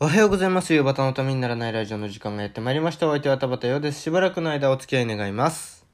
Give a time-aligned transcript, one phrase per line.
[0.00, 0.72] おはようございます。
[0.72, 3.08] 夕方のためにならないラジオの時間がやってまいりました。
[3.08, 4.00] お相手は田畑陽です。
[4.00, 5.84] しばらくの間お付き合い願います。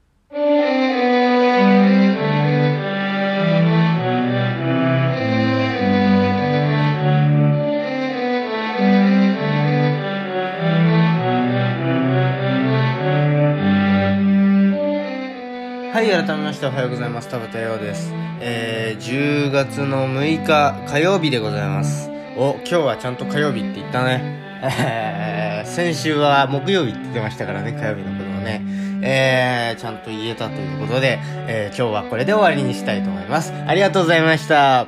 [15.91, 17.27] はい、改めましておはようございます。
[17.29, 18.11] 田畑陽です。
[18.39, 22.14] えー、10月の6日火曜日でございます。
[22.37, 24.19] お、今日はちゃんと火曜日って言ったね。
[24.61, 28.61] えー、先週は木曜日って言ってましたからね、火曜日のことをね。
[29.01, 33.53] えー、ちゃんと言えたということで、えー、今日はこれで終わりにしたいと思います。
[33.53, 34.87] ありがとうございました。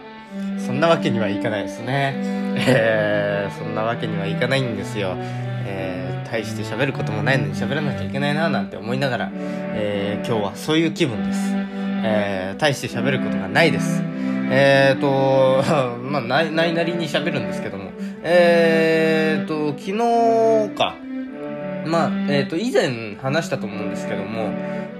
[0.57, 2.15] そんなわけにはいかないですね。
[2.67, 5.15] えー、そんなわけにはいかないんですよ。
[5.65, 11.56] えー、大して喋ることもないのに喋らなきゃいけないななんて思いながら、えー、今日はそういう気分です。
[12.03, 14.01] えー、大して喋ることがないです。
[14.49, 15.63] えーと、
[16.01, 17.91] まあ、ない、ないなりに喋るんですけども、
[18.23, 20.95] えーと、昨日か、
[21.85, 24.49] まあ、えーと、以前話したと思うんですけども、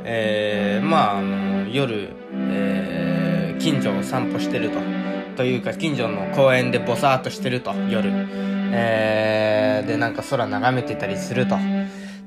[0.04, 4.80] えー、まあ、あの、夜、えー、近所を散歩してると。
[5.36, 8.10] というか、近所の公園でボサーっとしてると、夜。
[8.72, 11.58] えー、で、なんか空眺めてたりすると。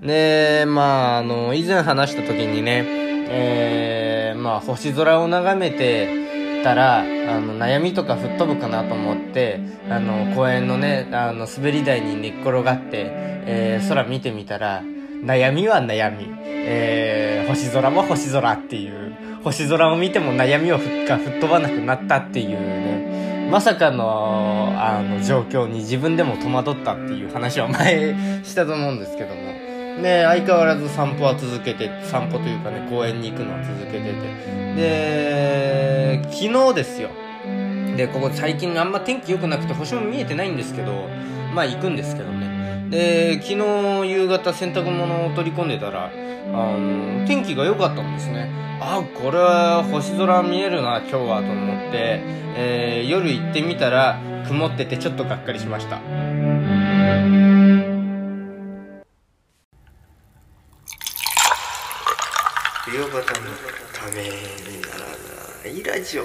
[0.02, 2.84] で、まあ、あの、以前話した時にね、
[3.32, 13.06] えー、まあ、星空を眺めてたら、あの、悩みとか吹っ飛ぶかなと思って、あの、公園のね、あの、滑り台に寝っ転がって、
[13.46, 14.82] えー、空見てみたら、
[15.24, 28.14] 悩みは悩み、えー、星空も星空っていう、星空を見ても悩みをふっか吹っ飛ばなくなったっていうね、まさかの、あの、状況に自分でも戸惑ったっていう話は前
[28.44, 29.59] したと思うんですけども。
[30.02, 34.74] で、相変わらず散歩は続けて、散歩というかね、公園に行くのは続けてて。
[34.76, 37.10] で、昨日ですよ。
[37.96, 41.08] で、ここ最近あんま天気良くなくて星も見えてないんですけど、
[41.54, 42.88] まあ行くんですけどね。
[42.90, 46.10] で、昨日夕方洗濯物を取り込んでたら、
[46.52, 48.50] あの、天気が良かったんですね。
[48.80, 52.20] あ、これは星空見えるな、今日はと思って、
[52.56, 54.18] えー、夜行ってみたら、
[54.48, 56.00] 曇っててちょっとがっかりしました。
[62.84, 65.00] 冬型のためになら
[65.64, 66.24] ないラジオ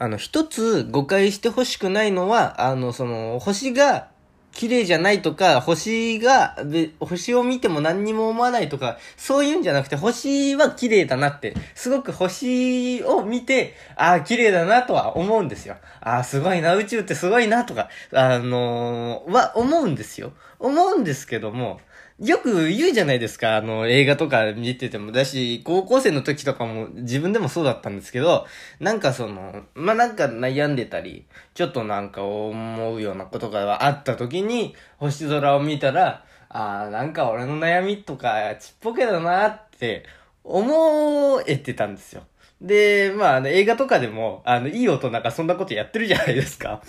[0.00, 4.10] あの、一つ誤解してほしくないのは、あの、その、星が
[4.52, 15.76] 綺麗じゃないとか、星が、べ星を見ても何にも思わないとか、そういうんじゃなくて、星は綺麗だなって、すごく星を見て、ああ、綺麗だなとは思うんですよ。
[16.00, 20.32] ああ、すごいな、宇宙ってすごいなとか、あのーは思うんですよ。
[20.58, 21.80] 思うんですけども、
[22.18, 23.56] よく言うじゃないですか。
[23.56, 25.12] あの、映画とか見てても。
[25.12, 28.44] だし、高校生の時とかも自分でもそうだったんですけど、
[28.80, 40.04] なんかその、まあ、なんか悩んでたり、ちょっとなんか思うようなことがあった時に、星空を見たら、ああ、なんか俺の悩みとかちっぽけだなって
[40.44, 42.22] 思えてたんですよ。
[42.60, 46.82] で、まあ、あの映画とかでも、あの、いい大人がそんなことやってるじゃないですか。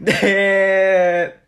[0.00, 1.38] で、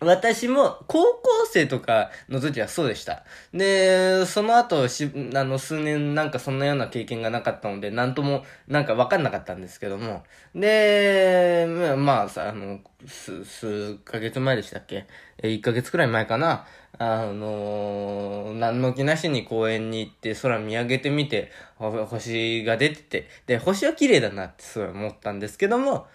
[0.00, 3.24] 私も高校生とかの時はそうでした。
[3.52, 10.22] で、その後し、あの、数年なんかそんなような経験がなかったので、なんともなんかわかんなかったんですけども。
[10.54, 11.66] で、
[11.98, 15.06] まあさ、あの、数、数ヶ月前でしたっけ？
[15.42, 16.66] え、1ヶ月くらい前かな。
[17.00, 26.06] あの何の気なしに公園に行って空見上げてみて、星が出てて、で、星は綺麗だなってすごい思ったんですけども、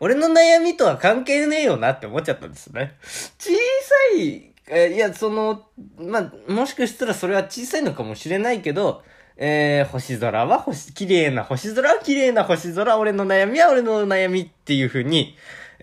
[0.00, 2.96] 俺の悩みとは関係ねえよなって思っちゃったんですね。
[3.38, 3.58] 小さ
[4.18, 5.66] い、えいや、その、
[5.98, 9.02] まあ、もしかしたらそれは小さいのかもしれないけど、
[9.36, 15.36] えー、星空は星、綺麗な星空は綺麗な星空、俺の悩みは俺の悩みっていう風に、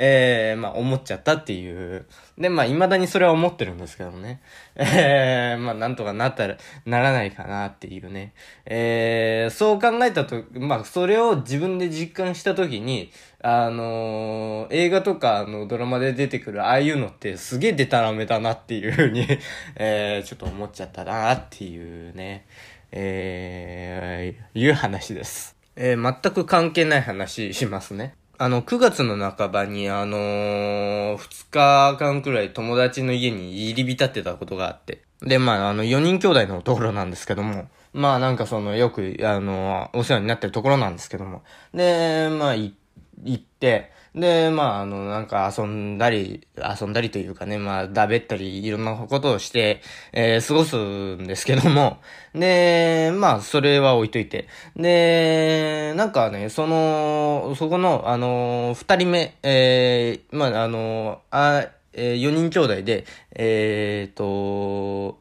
[0.04, 2.08] えー、まあ、思っちゃったっていう。
[2.36, 4.42] で、まあ、未だにそれは思ってるんですけどね。
[4.76, 6.58] えー、まあ、なんとかなったら、
[6.88, 8.34] ならないかなっていうね。
[8.66, 13.12] えー、そう考えたと、まあ、それを自分で実感したときに、
[13.44, 19.28] あのー、映画とかのドラマで出てくるああいうのってすげえデタラメだなっていうふうに、
[19.78, 22.48] えー、ちょっと思っちゃったなっていうね、
[22.92, 25.56] えー、いう話です。
[25.76, 28.16] えー、全く関係ない話しますね。
[28.44, 35.04] あの、9月の半ばに、あのー、2日間くらい友達の家に入り浸ってたことがあって。
[35.22, 41.44] で、まあ、あの、4人兄弟のところなんですけども、まあ、なんかその、よく、あのー、お世話になってるところなんですけども。
[41.76, 42.76] で、まあ、行っ
[43.24, 49.82] 行って、で、まあ、あの、なんか遊んだり、遊んだりというかね、まあ、だべったり、いろんなことをして、
[50.12, 52.00] えー、過ごすんですけども、
[52.36, 54.50] で、まあ、それは置いといて。
[54.76, 65.20] で、なんかね、その、そこの、あの、二人目、えー、まあ、あの、あ、えー、4人兄弟で、えーと、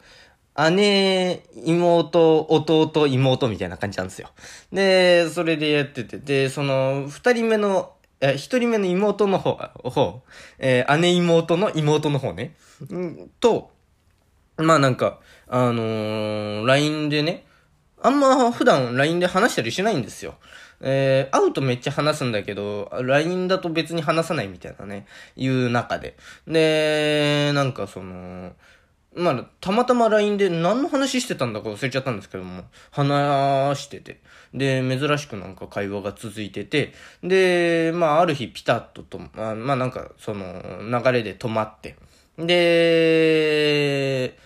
[0.57, 4.31] 姉、妹、弟、妹みたいな感じなんですよ。
[4.73, 9.55] で、それでやってて、で、その、二人目の、え、一人目の妹の方、
[9.85, 10.23] 方、
[10.59, 12.55] えー、姉妹の妹の方ね。
[12.93, 13.71] んと、
[14.59, 17.47] まあなんか、あのー、LINE でね、
[18.03, 20.35] あんま普段 LINE で話したりしないんですよ。
[20.83, 25.07] えー、会うとめっちゃ話すんだけど、LINE だと別に話さないみたいなね、
[25.37, 26.17] いう中で。
[26.47, 28.53] で、なんかその、
[29.15, 34.21] まあ、たまたま LINE で何の話してたんだか忘れちゃったんですけども、話してて。
[34.55, 41.97] で、珍しくなんか会話が続いてて、で、まあ、ある日ピタッとと、まあ、まあ、なんか、その、流れで止まって、
[42.39, 44.37] で、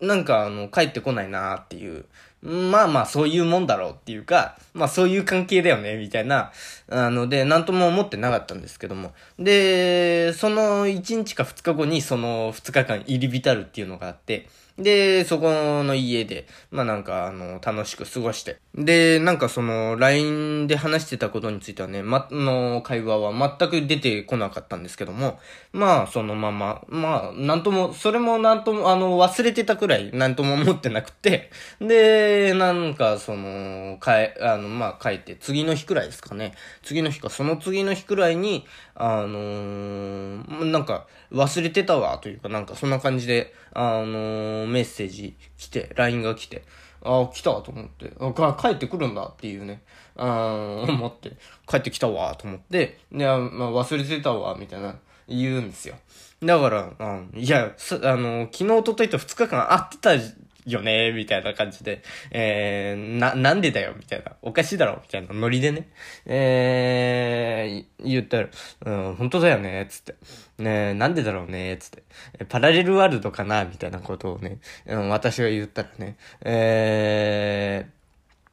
[0.00, 2.04] なんかあの、帰ってこないなーっていう
[2.42, 6.52] まあまあそういうもんだろうっていうか、まあそういう関係だよね、みたいな、
[6.88, 9.12] あので、なんとも思ってなかったんですけども。
[9.38, 15.48] で、その1日か2日後にその2日間入り浸るっていうのがあって、で、そこ
[15.84, 18.58] の家で、まあなんか、あの、楽しく過ごして。
[18.74, 25.38] で、なんかその、LINE で話してたことについてはね、ま、の会話は全く出てこなかったんですけども、
[25.72, 31.50] まあ、そのまま、まあ、なんとも、それもなんとも、あの、忘れてたくらい、なんとも思ってなくて、
[31.80, 36.52] で、なんか、その、かえ、あの、まあ、帰って、次の日くらいですかね。
[36.82, 38.66] 次の日か、その次の日くらいに、
[38.98, 46.64] あのー、なんか、忘れてたわ、というか、なんか、そんな感じで、あのー、メッセージ来て、LINE が来て、
[47.02, 49.82] ああ、来たと思って、あ、帰ってくるんだっていうね、
[50.16, 51.32] あ思って、
[51.68, 54.96] 帰ってきたわ、と思って、で、まあ、忘れてたわ、みたいな、
[55.28, 55.96] 言うんですよ。
[56.42, 64.32] だから、うん、いや、あの、昨日、おとといと2日間会ってたよねみたいな感じで、えー、な、なんでだよみたいな。
[64.42, 65.88] おかしいだろみたいなノリでね。
[66.26, 68.48] えー、言ったら、
[68.84, 70.16] うん、本当だよねつって。
[70.58, 72.02] ねなんでだろうねつって。
[72.46, 77.86] パラレルワールドかなみたいなことをね、うん、私が言ったらね、え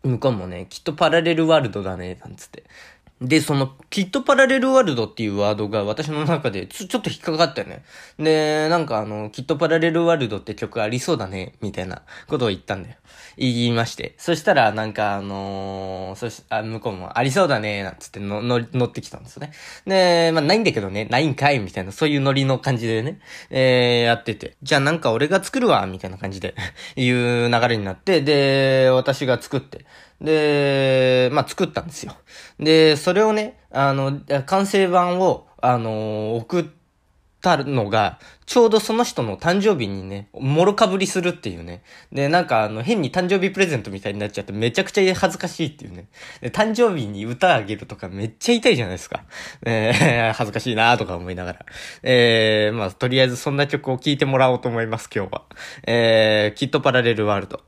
[0.04, 2.63] ー、向こうもね、きっとパラレルワールドだね、なんつって。
[3.24, 7.84] で、その、きっとパラレルワールドっていうワードが私の中でちょ、っと引っかかったよね。
[8.20, 12.96] で、なんかあの、きっとパラレルワールドって曲ありそうだね、みたいなことを言ったんだよ。
[13.38, 14.14] 言いまして。
[14.18, 19.54] そしたら、なんかあのー、そし、あ、向こうもありそうだね、なんつっての、の、乗ってきたんですよね。
[19.88, 24.58] で、まあ、ないんだけどね、ないんかい、みたいな、そういうノリの感じでね、えー、やってて。
[24.64, 26.56] じゃあなんか俺が作るわ、みたいな感じで、
[26.98, 29.86] いう流れになって、で、私が作って。
[30.21, 32.15] で、まあ、作ったんですよ。
[32.60, 36.65] で、それをね、あの、完成版を、あの、送っ
[37.44, 41.83] たのが、ちょうどその人の誕生日にね、もろかぶりするっていうね。
[42.12, 46.07] で、なんかあの、変に誕生日プレゼントみたいになっちゃってめちゃくちゃ恥ずかしいっていうね。
[46.42, 49.24] で、誕生日に歌あげるとかめっちゃ痛いじゃないですか。
[49.65, 51.65] えー、 恥ずかしいなとか思いながら。
[52.04, 55.44] えー、まあ、とりあえずそんな曲を聴いてもらおうと思います、今日は。
[55.86, 57.62] えー、きっとパラレルワールド。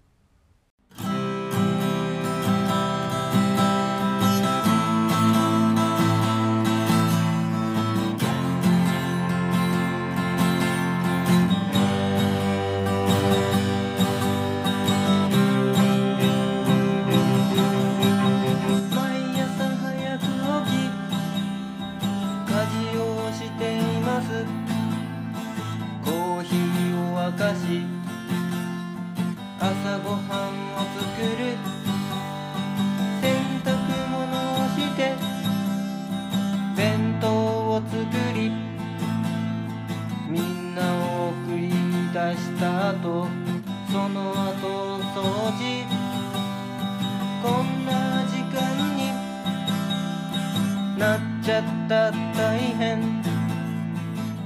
[50.97, 53.21] なっちゃった大変。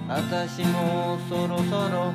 [0.07, 2.11] 私もそろそろ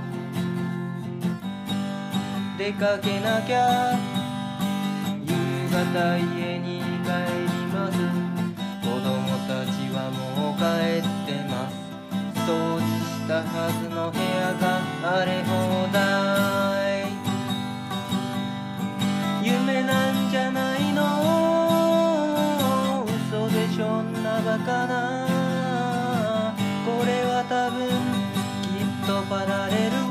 [2.59, 3.97] 出かけなきゃ。
[5.25, 5.33] 夕
[5.71, 7.11] 方家に帰
[7.43, 7.99] ります。
[8.83, 10.19] 子供たちはも
[10.55, 10.63] う帰
[10.99, 11.73] ってます。
[12.45, 13.47] 掃除したは
[13.81, 14.63] ずの部屋が
[15.17, 15.53] 荒れ放
[15.93, 15.95] 題。
[19.43, 20.14] 夢なん
[24.65, 26.55] かな。
[26.87, 27.89] これは多分
[28.63, 30.05] きっとパラレル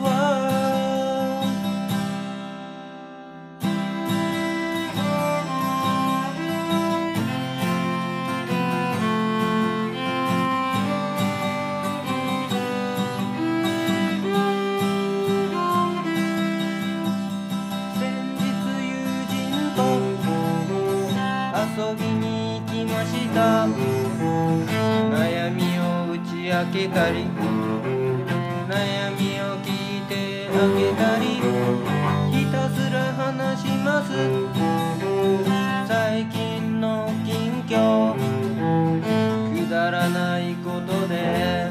[21.76, 22.23] 遊びに
[23.06, 23.68] した。
[25.14, 27.26] 悩みを打ち明けたり
[28.68, 29.68] 悩みを聞
[29.98, 30.14] いて
[30.50, 31.26] あげたり
[32.32, 34.08] ひたすら話します。
[35.88, 38.16] 最近の近況
[39.54, 41.63] くだらないことで。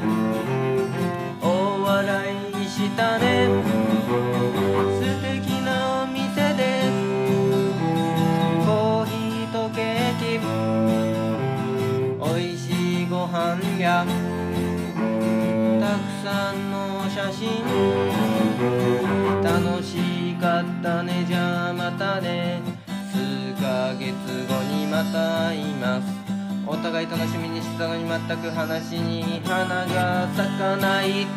[28.25, 31.27] 全く話に花が咲かない。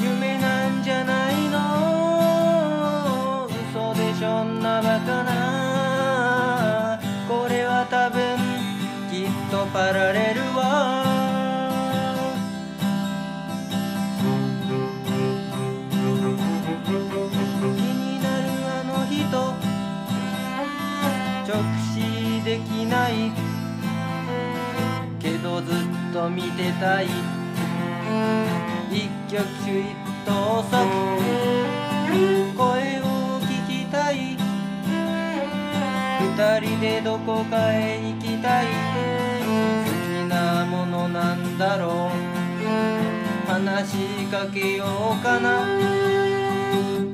[0.00, 3.48] 夢なんじゃないの？
[3.48, 7.00] 嘘でしょんなバカな。
[7.28, 8.38] これは多分
[9.10, 11.02] きっとパラレルは
[17.58, 18.46] 気になる
[18.78, 19.26] あの人。
[21.52, 21.60] 直
[21.92, 23.32] 視できない。
[26.10, 27.06] っと見てたい。
[28.90, 29.86] 一挙手一
[30.26, 30.70] 投足。
[32.56, 34.36] 声を聞きたい。
[36.20, 38.66] 二人でどこかへ行きたい。
[38.66, 38.72] 好
[40.26, 43.48] きなものなんだろう。
[43.48, 43.96] 話し
[44.30, 45.64] かけようかな。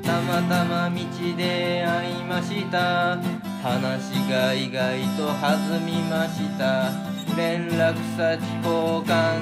[0.02, 0.96] たまたま道
[1.36, 3.18] で会いました。
[3.62, 7.05] 話が意外と弾みました。
[7.36, 9.40] 連絡先交換。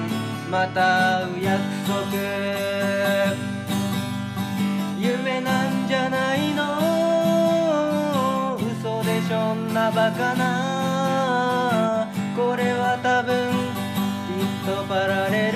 [0.51, 1.95] また会う約束。
[4.99, 6.63] 夢なんじゃないの。
[8.57, 12.07] 嘘でしょんなバカな。
[12.35, 13.49] これは多分
[14.27, 15.54] きっとパラレル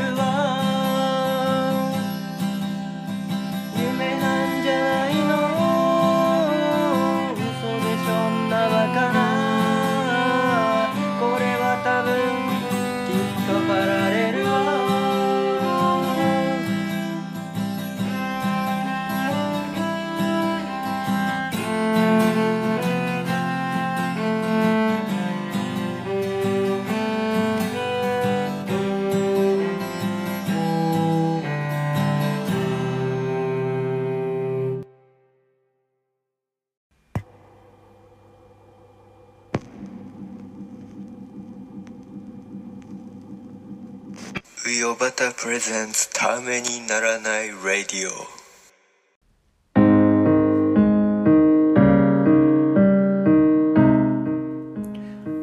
[44.70, 48.12] ビオバタプレゼンツためにならないラディオ。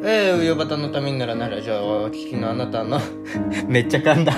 [0.05, 3.01] えー、ウヨバタのためにならないラジオをお聞きのあなたの
[3.67, 4.33] めっちゃ噛んだ。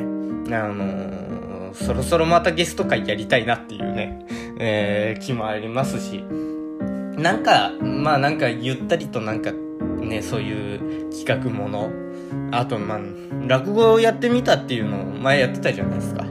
[0.51, 1.23] あのー
[1.73, 4.25] そろそろまたゲスト会やりたいなっていうね、
[4.59, 6.23] えー、気もありますし、
[7.17, 9.51] なんか、まあなんかゆったりとなんか
[10.01, 11.89] ね、そういう企画もの、
[12.51, 12.99] あとまあ、
[13.47, 16.25] 落語をやってみたっていうのを前やってたじゃないですか。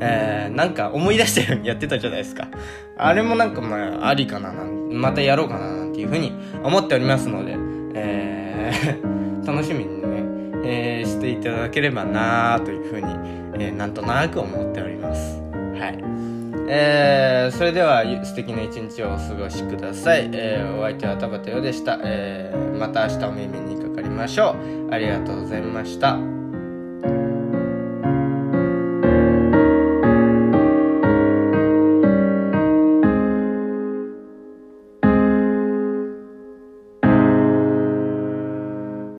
[0.00, 2.48] えー、なんか思い出したようにやってたじゃないですか。
[2.96, 7.56] あれもなんかまあ、ありかな、またやろうかななんていうふうに思っておりますので、
[7.94, 10.24] えー、 楽しみにね、
[10.64, 13.06] えー、していただければなというふうに、
[13.58, 15.40] えー、なんとなく思っております。
[15.78, 15.98] はい。
[16.68, 20.28] えー、それでは素敵な一日をお過ごしください。
[20.32, 21.98] えー、お相手は田畑よでした。
[22.02, 24.56] えー、また明日お耳にかかりましょ
[24.88, 24.92] う。
[24.92, 26.35] ありがとうございました。